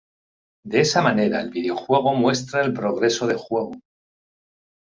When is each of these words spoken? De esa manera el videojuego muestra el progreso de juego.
De 0.65 0.79
esa 0.81 1.03
manera 1.03 1.39
el 1.41 1.51
videojuego 1.51 2.15
muestra 2.15 2.63
el 2.65 2.73
progreso 2.73 3.27
de 3.27 3.35
juego. 3.35 3.73